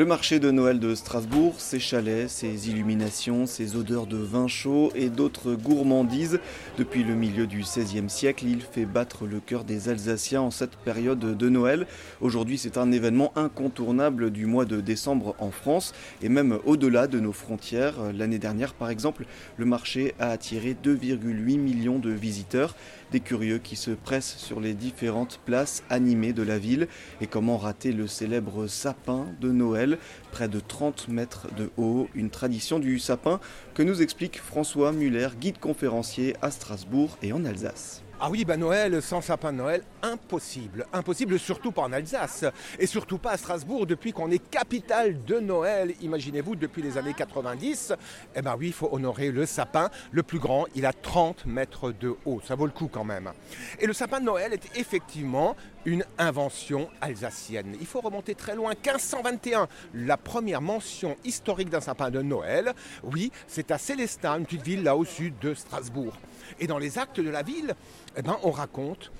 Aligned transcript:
Le 0.00 0.06
marché 0.06 0.38
de 0.38 0.50
Noël 0.50 0.80
de 0.80 0.94
Strasbourg, 0.94 1.56
ses 1.58 1.78
chalets, 1.78 2.30
ses 2.30 2.70
illuminations, 2.70 3.44
ses 3.44 3.76
odeurs 3.76 4.06
de 4.06 4.16
vin 4.16 4.48
chaud 4.48 4.90
et 4.94 5.10
d'autres 5.10 5.52
gourmandises. 5.52 6.40
Depuis 6.78 7.04
le 7.04 7.14
milieu 7.14 7.46
du 7.46 7.58
XVIe 7.60 8.08
siècle, 8.08 8.46
il 8.46 8.62
fait 8.62 8.86
battre 8.86 9.26
le 9.26 9.40
cœur 9.40 9.62
des 9.62 9.90
Alsaciens 9.90 10.40
en 10.40 10.50
cette 10.50 10.76
période 10.76 11.36
de 11.36 11.48
Noël. 11.50 11.86
Aujourd'hui, 12.22 12.56
c'est 12.56 12.78
un 12.78 12.92
événement 12.92 13.30
incontournable 13.36 14.30
du 14.30 14.46
mois 14.46 14.64
de 14.64 14.80
décembre 14.80 15.34
en 15.38 15.50
France 15.50 15.92
et 16.22 16.30
même 16.30 16.58
au-delà 16.64 17.06
de 17.06 17.20
nos 17.20 17.34
frontières. 17.34 17.96
L'année 18.14 18.38
dernière, 18.38 18.72
par 18.72 18.88
exemple, 18.88 19.26
le 19.58 19.66
marché 19.66 20.14
a 20.18 20.30
attiré 20.30 20.74
2,8 20.82 21.58
millions 21.58 21.98
de 21.98 22.08
visiteurs, 22.08 22.74
des 23.12 23.20
curieux 23.20 23.58
qui 23.58 23.76
se 23.76 23.90
pressent 23.90 24.38
sur 24.38 24.60
les 24.60 24.72
différentes 24.72 25.40
places 25.44 25.82
animées 25.90 26.32
de 26.32 26.42
la 26.42 26.56
ville. 26.56 26.88
Et 27.20 27.26
comment 27.26 27.58
rater 27.58 27.92
le 27.92 28.06
célèbre 28.06 28.66
sapin 28.66 29.26
de 29.42 29.50
Noël? 29.50 29.89
Près 30.30 30.48
de 30.48 30.60
30 30.60 31.08
mètres 31.08 31.48
de 31.56 31.70
haut, 31.76 32.08
une 32.14 32.30
tradition 32.30 32.78
du 32.78 32.98
sapin 32.98 33.40
que 33.74 33.82
nous 33.82 34.02
explique 34.02 34.40
François 34.40 34.92
Muller, 34.92 35.28
guide 35.40 35.58
conférencier 35.58 36.36
à 36.42 36.50
Strasbourg 36.50 37.16
et 37.22 37.32
en 37.32 37.44
Alsace. 37.44 38.02
Ah 38.22 38.28
oui, 38.28 38.44
ben 38.44 38.60
Noël 38.60 39.00
sans 39.00 39.22
sapin 39.22 39.50
de 39.50 39.56
Noël, 39.56 39.82
impossible. 40.02 40.84
Impossible, 40.92 41.38
surtout 41.38 41.72
pas 41.72 41.80
en 41.80 41.92
Alsace. 41.92 42.44
Et 42.78 42.86
surtout 42.86 43.16
pas 43.16 43.30
à 43.30 43.36
Strasbourg, 43.38 43.86
depuis 43.86 44.12
qu'on 44.12 44.30
est 44.30 44.50
capitale 44.50 45.24
de 45.24 45.40
Noël. 45.40 45.94
Imaginez-vous, 46.02 46.54
depuis 46.54 46.82
les 46.82 46.98
années 46.98 47.14
90. 47.14 47.94
Eh 48.36 48.42
ben 48.42 48.56
oui, 48.58 48.66
il 48.66 48.72
faut 48.74 48.90
honorer 48.92 49.30
le 49.30 49.46
sapin. 49.46 49.88
Le 50.12 50.22
plus 50.22 50.38
grand, 50.38 50.66
il 50.74 50.84
a 50.84 50.92
30 50.92 51.46
mètres 51.46 51.92
de 51.92 52.14
haut. 52.26 52.42
Ça 52.46 52.56
vaut 52.56 52.66
le 52.66 52.72
coup 52.72 52.90
quand 52.92 53.04
même. 53.04 53.32
Et 53.78 53.86
le 53.86 53.94
sapin 53.94 54.20
de 54.20 54.26
Noël 54.26 54.52
est 54.52 54.78
effectivement 54.78 55.56
une 55.86 56.04
invention 56.18 56.90
alsacienne. 57.00 57.74
Il 57.80 57.86
faut 57.86 58.02
remonter 58.02 58.34
très 58.34 58.54
loin, 58.54 58.72
1521, 58.72 59.66
la 59.94 60.18
première 60.18 60.60
mention 60.60 61.16
historique 61.24 61.70
d'un 61.70 61.80
sapin 61.80 62.10
de 62.10 62.20
Noël. 62.20 62.74
Oui, 63.02 63.32
c'est 63.46 63.70
à 63.70 63.78
Célestin, 63.78 64.38
une 64.38 64.44
petite 64.44 64.62
ville 64.62 64.82
là 64.82 64.94
au 64.94 65.06
sud 65.06 65.38
de 65.40 65.54
Strasbourg. 65.54 66.12
Et 66.58 66.66
dans 66.66 66.78
les 66.78 66.98
actes 66.98 67.20
de 67.20 67.30
la 67.30 67.42
ville, 67.42 67.74
eh 68.16 68.22
ben, 68.22 68.36
on 68.42 68.50
raconte 68.50 69.10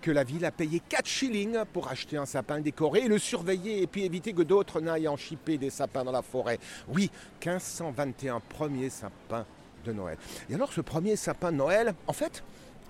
que 0.00 0.10
la 0.10 0.24
ville 0.24 0.44
a 0.44 0.50
payé 0.50 0.80
4 0.80 1.06
shillings 1.06 1.58
pour 1.72 1.88
acheter 1.88 2.16
un 2.16 2.26
sapin 2.26 2.60
décoré 2.60 3.00
et 3.00 3.08
le 3.08 3.18
surveiller 3.18 3.82
et 3.82 3.86
puis 3.86 4.04
éviter 4.04 4.32
que 4.32 4.42
d'autres 4.42 4.80
n'aillent 4.80 5.08
en 5.08 5.16
chipper 5.16 5.56
des 5.56 5.70
sapins 5.70 6.04
dans 6.04 6.12
la 6.12 6.22
forêt. 6.22 6.58
Oui, 6.88 7.10
1521, 7.44 8.40
premier 8.40 8.90
sapin 8.90 9.46
de 9.84 9.92
Noël. 9.92 10.18
Et 10.50 10.54
alors 10.54 10.72
ce 10.72 10.80
premier 10.80 11.16
sapin 11.16 11.52
de 11.52 11.56
Noël, 11.56 11.94
en 12.06 12.12
fait, 12.12 12.42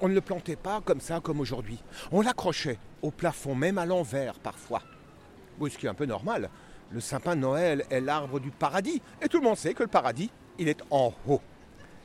on 0.00 0.08
ne 0.08 0.14
le 0.14 0.20
plantait 0.20 0.56
pas 0.56 0.80
comme 0.84 1.00
ça, 1.00 1.20
comme 1.20 1.40
aujourd'hui. 1.40 1.78
On 2.10 2.22
l'accrochait 2.22 2.78
au 3.02 3.10
plafond, 3.10 3.54
même 3.54 3.78
à 3.78 3.86
l'envers 3.86 4.34
parfois. 4.34 4.82
Oui, 5.58 5.70
ce 5.70 5.78
qui 5.78 5.86
est 5.86 5.90
un 5.90 5.94
peu 5.94 6.06
normal. 6.06 6.50
Le 6.90 7.00
sapin 7.00 7.36
de 7.36 7.40
Noël 7.40 7.84
est 7.90 8.00
l'arbre 8.00 8.40
du 8.40 8.50
paradis. 8.50 9.00
Et 9.22 9.28
tout 9.28 9.38
le 9.38 9.44
monde 9.44 9.56
sait 9.56 9.74
que 9.74 9.82
le 9.82 9.88
paradis, 9.88 10.30
il 10.58 10.68
est 10.68 10.82
en 10.90 11.12
haut. 11.28 11.40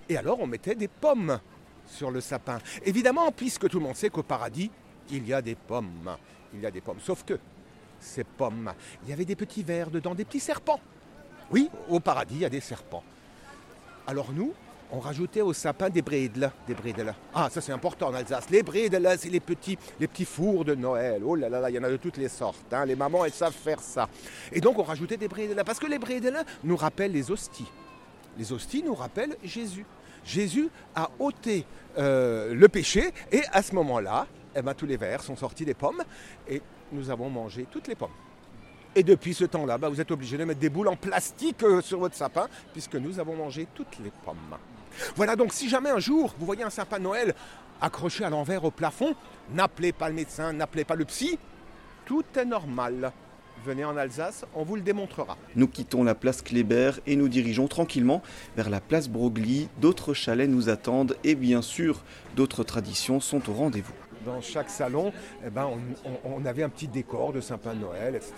Et 0.09 0.17
alors 0.17 0.39
on 0.39 0.47
mettait 0.47 0.75
des 0.75 0.87
pommes 0.87 1.39
sur 1.87 2.11
le 2.11 2.21
sapin. 2.21 2.59
Évidemment, 2.85 3.31
puisque 3.31 3.69
tout 3.69 3.79
le 3.79 3.85
monde 3.85 3.95
sait 3.95 4.09
qu'au 4.09 4.23
paradis, 4.23 4.69
il 5.11 5.27
y 5.27 5.33
a 5.33 5.41
des 5.41 5.55
pommes. 5.55 6.15
Il 6.53 6.61
y 6.61 6.65
a 6.65 6.71
des 6.71 6.81
pommes. 6.81 6.99
Sauf 7.01 7.23
que 7.23 7.39
ces 7.99 8.23
pommes, 8.23 8.73
il 9.03 9.09
y 9.09 9.13
avait 9.13 9.25
des 9.25 9.35
petits 9.35 9.63
vers 9.63 9.89
dedans, 9.89 10.13
des 10.13 10.25
petits 10.25 10.39
serpents. 10.39 10.79
Oui, 11.51 11.69
au 11.89 11.99
paradis, 11.99 12.35
il 12.35 12.41
y 12.41 12.45
a 12.45 12.49
des 12.49 12.59
serpents. 12.59 13.03
Alors 14.05 14.31
nous, 14.33 14.53
on 14.91 14.99
rajoutait 14.99 15.41
au 15.41 15.53
sapin 15.53 15.89
des 15.89 16.01
bridles. 16.01 16.49
Des 16.65 16.73
bridles. 16.73 17.13
Ah, 17.33 17.49
ça 17.51 17.59
c'est 17.59 17.71
important 17.71 18.07
en 18.07 18.13
Alsace. 18.13 18.49
Les 18.49 18.63
bridles, 18.63 19.15
c'est 19.17 19.29
les 19.29 19.39
petits, 19.39 19.77
les 19.99 20.07
petits 20.07 20.25
fours 20.25 20.63
de 20.63 20.75
Noël. 20.75 21.21
Oh 21.25 21.35
là 21.35 21.49
là 21.49 21.59
là, 21.59 21.69
il 21.69 21.75
y 21.75 21.79
en 21.79 21.83
a 21.83 21.89
de 21.89 21.97
toutes 21.97 22.17
les 22.17 22.29
sortes. 22.29 22.71
Hein. 22.71 22.85
Les 22.85 22.95
mamans, 22.95 23.25
elles 23.25 23.33
savent 23.33 23.53
faire 23.53 23.81
ça. 23.81 24.07
Et 24.51 24.61
donc 24.61 24.77
on 24.79 24.83
rajoutait 24.83 25.17
des 25.17 25.27
bridles. 25.27 25.61
Parce 25.65 25.79
que 25.79 25.87
les 25.87 25.99
bridles 25.99 26.41
nous 26.63 26.77
rappellent 26.77 27.11
les 27.11 27.29
hosties. 27.31 27.69
Les 28.37 28.53
hosties 28.53 28.83
nous 28.83 28.95
rappellent 28.95 29.35
Jésus. 29.43 29.85
Jésus 30.27 30.69
a 30.93 31.09
ôté 31.19 31.65
euh, 31.97 32.53
le 32.53 32.67
péché 32.67 33.11
et 33.31 33.41
à 33.51 33.63
ce 33.63 33.73
moment-là, 33.75 34.27
eh 34.55 34.61
ben, 34.61 34.73
tous 34.73 34.85
les 34.85 34.97
vers 34.97 35.23
sont 35.23 35.37
sortis 35.37 35.65
des 35.65 35.73
pommes 35.73 36.03
et 36.47 36.61
nous 36.91 37.09
avons 37.09 37.29
mangé 37.29 37.65
toutes 37.71 37.87
les 37.87 37.95
pommes. 37.95 38.11
Et 38.93 39.03
depuis 39.03 39.33
ce 39.33 39.45
temps-là, 39.45 39.77
bah, 39.77 39.89
vous 39.89 40.01
êtes 40.01 40.11
obligé 40.11 40.37
de 40.37 40.43
mettre 40.43 40.59
des 40.59 40.69
boules 40.69 40.89
en 40.89 40.95
plastique 40.95 41.63
euh, 41.63 41.81
sur 41.81 41.99
votre 41.99 42.15
sapin 42.15 42.47
puisque 42.73 42.95
nous 42.95 43.19
avons 43.19 43.35
mangé 43.35 43.67
toutes 43.73 43.99
les 44.03 44.11
pommes. 44.25 44.57
Voilà 45.15 45.35
donc 45.35 45.53
si 45.53 45.69
jamais 45.69 45.91
un 45.91 45.99
jour 45.99 46.35
vous 46.37 46.45
voyez 46.45 46.63
un 46.63 46.69
sapin 46.69 46.99
Noël 46.99 47.33
accroché 47.79 48.23
à 48.25 48.29
l'envers 48.29 48.65
au 48.65 48.71
plafond, 48.71 49.15
n'appelez 49.53 49.93
pas 49.93 50.09
le 50.09 50.15
médecin, 50.15 50.51
n'appelez 50.51 50.83
pas 50.83 50.95
le 50.95 51.05
psy, 51.05 51.39
tout 52.05 52.25
est 52.35 52.45
normal 52.45 53.13
venez 53.65 53.85
en 53.85 53.97
Alsace, 53.97 54.45
on 54.55 54.63
vous 54.63 54.75
le 54.75 54.81
démontrera. 54.81 55.37
Nous 55.55 55.67
quittons 55.67 56.03
la 56.03 56.15
place 56.15 56.41
Kléber 56.41 56.91
et 57.05 57.15
nous 57.15 57.27
dirigeons 57.27 57.67
tranquillement 57.67 58.21
vers 58.55 58.69
la 58.69 58.81
place 58.81 59.09
Broglie. 59.09 59.69
D'autres 59.81 60.13
chalets 60.13 60.49
nous 60.49 60.69
attendent 60.69 61.15
et 61.23 61.35
bien 61.35 61.61
sûr, 61.61 62.03
d'autres 62.35 62.63
traditions 62.63 63.19
sont 63.19 63.49
au 63.49 63.53
rendez-vous 63.53 63.93
dans 64.27 64.41
chaque 64.41 64.69
salon, 64.69 65.11
eh 65.45 65.49
ben, 65.49 65.69
on, 66.23 66.45
avait 66.45 66.63
un 66.63 66.69
petit 66.69 66.87
décor 66.87 67.33
de 67.33 67.41
sapin 67.41 67.73
de 67.73 67.79
Noël, 67.79 68.15
etc. 68.15 68.33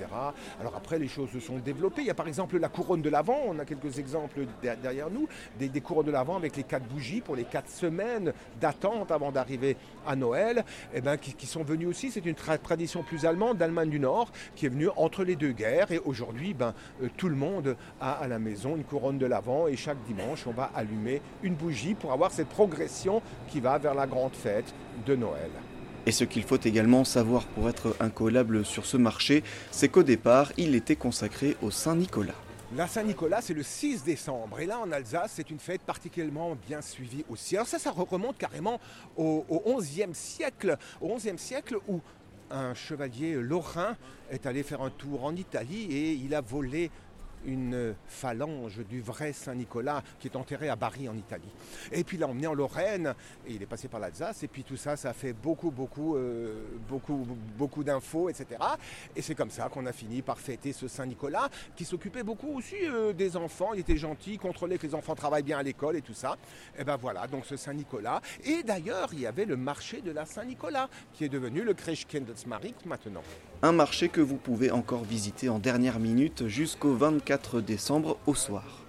Alors 0.62 0.76
après, 0.76 0.98
les 1.00 1.08
choses 1.08 1.30
se 1.32 1.40
sont 1.40 1.58
développées. 1.58 2.02
Il 2.02 2.08
y 2.08 2.12
a 2.12 2.16
par 2.16 2.28
exemple 2.28 2.58
la 2.58 2.70
couronne 2.70 3.02
de 3.02 3.10
l'Avent, 3.10 3.40
on 3.48 3.60
a 3.60 3.66
quelques 3.66 4.00
exemples 4.00 4.42
derrière 4.62 5.10
nous, 5.10 5.28
des, 5.60 5.82
couronnes 5.82 6.06
de 6.06 6.12
l'Avent 6.12 6.38
avec 6.38 6.56
les 6.56 6.64
quatre 6.64 6.86
bougies 6.86 7.22
pour 7.22 7.36
les 7.36 7.44
quatre 7.44 7.70
semaines 7.70 8.34
d'attente 8.62 9.12
avant 9.12 9.32
d'arriver 9.32 9.76
à 10.08 10.16
Noël, 10.16 10.64
eh 10.94 11.02
ben, 11.02 11.18
qui, 11.18 11.46
sont 11.46 11.64
venues 11.64 11.88
aussi. 11.88 12.12
C'est 12.12 12.26
une 12.26 12.36
tradition 12.36 13.04
plus 13.04 13.26
allemande 13.26 13.58
d'Allemagne 13.58 13.90
du 13.90 14.00
Nord 14.00 14.32
qui 14.56 14.68
est 14.68 14.70
venue 14.70 14.90
entre 14.96 15.24
les 15.24 15.36
deux 15.36 15.52
guerres. 15.52 15.92
Et 15.92 16.00
aujourd'hui, 16.00 16.54
ben, 16.54 16.74
euh, 17.02 17.08
tout 17.18 17.30
le 17.30 17.36
monde 17.36 17.76
a 18.00 18.12
à 18.14 18.28
la 18.28 18.38
maison 18.38 18.76
une 18.76 18.84
couronne 18.84 19.18
de 19.18 19.26
l'Avent 19.26 19.68
et 19.68 19.76
chaque 19.76 20.02
dimanche, 20.06 20.46
on 20.46 20.52
va 20.52 20.72
allumer 20.76 21.22
une 21.42 21.56
bougie 21.56 21.96
pour 21.96 22.14
avoir 22.14 22.32
cette 22.32 22.50
progression 22.50 23.22
qui 23.48 23.60
va 23.60 23.78
vers 23.78 23.96
la 23.96 24.06
grande 24.06 24.34
fête 24.34 24.74
de 25.06 25.16
Noël. 25.16 25.50
Et 26.06 26.12
ce 26.12 26.24
qu'il 26.24 26.44
faut 26.44 26.60
également 26.64 27.04
savoir 27.04 27.46
pour 27.46 27.70
être 27.70 27.96
incollable 28.00 28.66
sur 28.66 28.86
ce 28.86 28.98
marché, 28.98 29.44
c'est 29.72 29.90
qu'au 29.90 30.04
départ, 30.04 30.52
il 30.58 30.76
était 30.76 30.96
consacré 30.96 31.58
au 31.62 31.72
Saint-Nicolas. 31.72 32.36
La 32.76 32.88
Saint-Nicolas, 32.88 33.42
c'est 33.42 33.56
le 33.56 33.64
6 33.64 34.04
décembre. 34.04 34.60
Et 34.60 34.68
là, 34.68 34.80
en 34.80 34.92
Alsace, 34.92 35.34
c'est 35.36 35.50
une 35.50 35.58
fête 35.58 35.82
particulièrement 35.82 36.56
bien 36.68 36.82
suivie 36.82 37.26
aussi. 37.28 37.56
Alors 37.56 37.68
ça, 37.68 37.80
ça 37.80 37.92
remonte 37.92 38.38
carrément 38.38 38.80
au, 39.18 39.44
XIe 39.80 40.14
siècle. 40.14 40.78
Au 41.02 41.16
XIe 41.16 41.38
siècle 41.38 41.78
où 41.88 42.00
un 42.52 42.76
chevalier 42.76 43.34
lorrain 43.34 43.96
est 44.30 44.46
allé 44.46 44.62
faire 44.62 44.84
un 44.84 44.92
tour 44.92 45.24
en 45.24 45.36
Italie 45.36 45.88
et 45.92 46.12
il 46.14 46.36
a 46.36 46.42
volé 46.42 46.92
une 47.46 47.96
phalange 48.08 48.80
du 48.88 49.02
vrai 49.02 49.34
Saint-Nicolas 49.34 50.04
qui 50.20 50.28
est 50.28 50.36
enterré 50.36 50.70
à 50.70 50.76
Bari 50.76 51.08
en 51.10 51.16
Italie. 51.16 51.50
Et 51.92 52.04
puis 52.04 52.18
il 52.18 52.20
l'a 52.20 52.28
emmené 52.28 52.48
en 52.48 52.54
Lorraine 52.54 53.14
et 53.48 53.54
il 53.54 53.62
est 53.62 53.68
passé 53.68 53.88
par 53.88 54.00
l'Alsace 54.00 54.44
et 54.44 54.48
puis 54.48 54.64
tout 54.64 54.78
ça, 54.78 54.96
ça 54.96 55.14
fait 55.14 55.34
beaucoup, 55.34 55.72
beaucoup, 55.72 56.16
euh, 56.16 56.64
beaucoup, 56.88 57.26
beaucoup 57.58 57.84
d'infos, 57.84 58.30
etc. 58.30 58.60
Et 59.16 59.22
c'est 59.22 59.36
comme 59.36 59.52
ça 59.52 59.70
qu'on 59.70 59.86
a 59.86 59.92
fini 59.92 60.22
par 60.22 60.40
fêter 60.40 60.74
ce 60.74 60.88
Saint-Nicolas 60.88 61.50
qui 61.76 61.86
s'occupait 61.86 62.24
beaucoup 62.24 62.58
aussi 62.58 62.76
euh, 62.84 63.14
des 63.14 63.38
enfants. 63.38 63.74
Il 63.74 63.80
était 63.82 63.98
gentil, 63.98 64.38
contrôlait 64.38 64.78
que 64.78 64.88
les 64.88 64.96
enfants 64.96 65.16
travaillent 65.16 65.44
bien 65.44 65.58
à 65.58 65.64
l'école 65.64 65.96
et 65.96 66.02
tout 66.02 66.14
ça. 66.14 66.38
Et 66.78 66.84
ben 66.84 66.98
voilà, 66.98 67.28
donc 67.28 67.46
ce 67.46 67.56
Saint-Nicolas. 67.58 68.22
Et 68.44 68.64
d'ailleurs, 68.64 69.10
il 69.14 69.22
y 69.22 69.28
avait 69.28 69.46
le 69.46 69.58
marché 69.58 70.02
de 70.02 70.12
la 70.12 70.26
Saint-Nicolas 70.26 70.90
qui 71.14 71.26
est 71.26 71.30
devenu 71.30 71.64
le 71.64 71.74
Christkindlesmarkt 71.74 72.86
maintenant. 72.86 73.24
Un 73.62 73.74
marché 73.74 74.08
que 74.08 74.22
vous 74.22 74.38
pouvez 74.38 74.72
encore 74.72 75.04
visiter 75.04 75.50
en 75.50 75.60
dernière 75.60 76.00
minute 76.00 76.48
jusqu'au 76.48 76.94
24 76.94 77.26
4 77.26 77.62
décembre 77.62 78.18
au 78.26 78.34
soir. 78.34 78.89